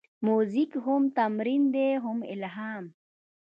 [0.27, 2.85] موزیک هم تمرین دی، هم الهام.